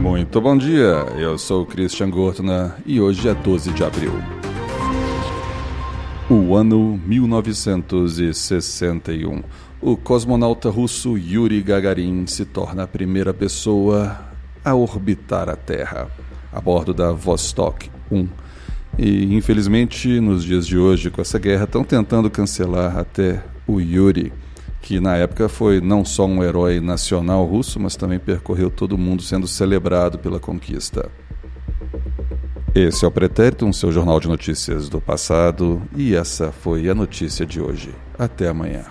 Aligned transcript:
Muito 0.00 0.40
bom 0.40 0.56
dia, 0.56 1.04
eu 1.18 1.36
sou 1.36 1.66
Christian 1.66 2.08
Gortner 2.08 2.72
e 2.86 2.98
hoje 2.98 3.28
é 3.28 3.34
12 3.34 3.70
de 3.74 3.84
abril. 3.84 4.14
O 6.30 6.56
ano 6.56 6.98
1961. 7.04 9.42
O 9.78 9.98
cosmonauta 9.98 10.70
russo 10.70 11.18
Yuri 11.18 11.60
Gagarin 11.60 12.26
se 12.26 12.46
torna 12.46 12.84
a 12.84 12.86
primeira 12.86 13.34
pessoa 13.34 14.18
a 14.64 14.74
orbitar 14.74 15.50
a 15.50 15.56
Terra, 15.56 16.08
a 16.50 16.60
bordo 16.62 16.94
da 16.94 17.12
Vostok 17.12 17.90
1. 18.10 18.26
E, 18.98 19.34
infelizmente, 19.34 20.18
nos 20.18 20.44
dias 20.44 20.66
de 20.66 20.78
hoje, 20.78 21.10
com 21.10 21.20
essa 21.20 21.38
guerra, 21.38 21.64
estão 21.64 21.84
tentando 21.84 22.30
cancelar 22.30 22.96
até 22.96 23.44
o 23.66 23.78
Yuri 23.78 24.32
que 24.80 25.00
na 25.00 25.16
época 25.16 25.48
foi 25.48 25.80
não 25.80 26.04
só 26.04 26.26
um 26.26 26.42
herói 26.42 26.80
nacional 26.80 27.44
russo, 27.44 27.78
mas 27.78 27.96
também 27.96 28.18
percorreu 28.18 28.70
todo 28.70 28.92
o 28.92 28.98
mundo 28.98 29.22
sendo 29.22 29.46
celebrado 29.46 30.18
pela 30.18 30.40
conquista. 30.40 31.10
Esse 32.74 33.04
é 33.04 33.08
o 33.08 33.10
Pretérito, 33.10 33.66
um 33.66 33.72
seu 33.72 33.90
jornal 33.90 34.20
de 34.20 34.28
notícias 34.28 34.88
do 34.88 35.00
passado, 35.00 35.82
e 35.96 36.14
essa 36.14 36.52
foi 36.52 36.88
a 36.88 36.94
notícia 36.94 37.44
de 37.44 37.60
hoje. 37.60 37.92
Até 38.16 38.48
amanhã. 38.48 38.84